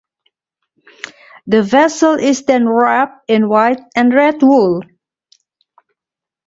[1.45, 4.81] The vessel is then wrapped in white and red wool.